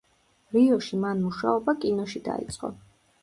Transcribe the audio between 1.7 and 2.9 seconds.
კინოში დაიწყო.